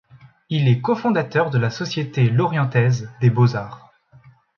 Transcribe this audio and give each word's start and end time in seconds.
Il 0.49 0.67
est 0.67 0.81
cofondateur 0.81 1.51
de 1.51 1.59
la 1.59 1.69
Société 1.69 2.27
lorientaise 2.27 3.11
des 3.21 3.29
beaux-arts. 3.29 3.93